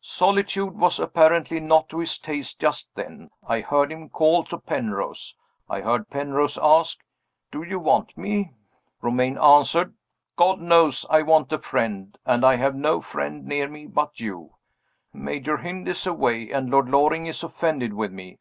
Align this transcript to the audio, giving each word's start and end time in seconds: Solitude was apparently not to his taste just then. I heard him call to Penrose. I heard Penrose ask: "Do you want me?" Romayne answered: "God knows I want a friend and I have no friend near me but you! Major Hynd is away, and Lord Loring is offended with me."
Solitude 0.00 0.76
was 0.76 0.98
apparently 0.98 1.60
not 1.60 1.88
to 1.90 2.00
his 2.00 2.18
taste 2.18 2.58
just 2.58 2.92
then. 2.96 3.30
I 3.46 3.60
heard 3.60 3.92
him 3.92 4.08
call 4.08 4.42
to 4.46 4.58
Penrose. 4.58 5.36
I 5.68 5.80
heard 5.80 6.10
Penrose 6.10 6.58
ask: 6.60 7.04
"Do 7.52 7.62
you 7.62 7.78
want 7.78 8.18
me?" 8.18 8.50
Romayne 9.00 9.38
answered: 9.38 9.94
"God 10.34 10.60
knows 10.60 11.06
I 11.08 11.22
want 11.22 11.52
a 11.52 11.58
friend 11.58 12.18
and 12.26 12.44
I 12.44 12.56
have 12.56 12.74
no 12.74 13.00
friend 13.00 13.44
near 13.46 13.68
me 13.68 13.86
but 13.86 14.18
you! 14.18 14.56
Major 15.12 15.58
Hynd 15.58 15.86
is 15.86 16.04
away, 16.04 16.50
and 16.50 16.68
Lord 16.68 16.88
Loring 16.88 17.26
is 17.26 17.44
offended 17.44 17.92
with 17.92 18.10
me." 18.10 18.40